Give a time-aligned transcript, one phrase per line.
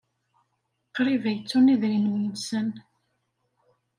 [0.95, 2.69] Qrib ay ttun idrimen-nsen.